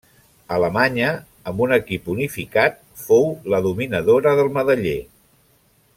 Alemanya, 0.53 1.09
amb 1.51 1.61
un 1.65 1.75
equip 1.77 2.09
unificat, 2.15 2.81
fou 3.03 3.29
la 3.55 3.63
dominadora 3.67 4.35
del 4.41 4.51
medaller. 4.57 4.99